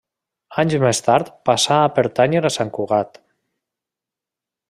[0.61, 3.23] Anys més tard passà a pertànyer a Sant Cugat.